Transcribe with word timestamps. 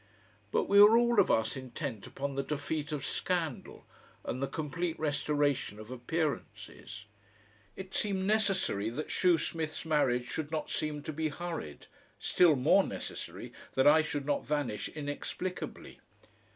But 0.51 0.63
we 0.67 0.81
were 0.81 0.97
all 0.97 1.19
of 1.19 1.29
us 1.29 1.55
intent 1.55 2.07
upon 2.07 2.33
the 2.33 2.41
defeat 2.41 2.91
of 2.91 3.05
scandal 3.05 3.85
and 4.25 4.41
the 4.41 4.47
complete 4.47 4.97
restoration 4.99 5.77
of 5.79 5.91
appearances. 5.91 7.05
It 7.75 7.93
seemed 7.93 8.23
necessary 8.25 8.89
that 8.89 9.11
Shoesmith's 9.11 9.85
marriage 9.85 10.25
should 10.27 10.49
not 10.49 10.71
seem 10.71 11.03
to 11.03 11.13
be 11.13 11.27
hurried, 11.27 11.85
still 12.17 12.55
more 12.55 12.83
necessary 12.83 13.53
that 13.75 13.85
I 13.85 14.01
should 14.01 14.25
not 14.25 14.43
vanish 14.43 14.89
inexplicably. 14.89 15.99